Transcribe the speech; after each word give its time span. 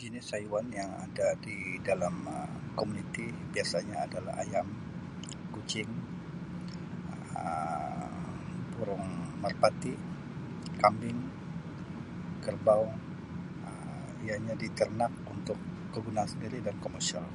Jenis 0.00 0.26
haiwan 0.34 0.66
yang 0.78 0.92
ada 1.06 1.28
di 1.46 1.56
dalam 1.88 2.14
Um 2.36 2.52
komuniti 2.78 3.26
biasanya 3.52 3.96
adalah 4.06 4.34
ayam, 4.44 4.66
kucing 5.54 5.90
Um 7.40 8.12
burung 8.72 9.04
merpati, 9.42 9.94
kambing, 10.82 11.18
kerbau 12.44 12.84
Um 13.66 14.06
ia 14.26 14.36
nya 14.44 14.54
diternak 14.62 15.12
untuk 15.34 15.58
kegunaan 15.92 16.28
sendiri 16.32 16.58
dan 16.66 16.76
komersial. 16.84 17.26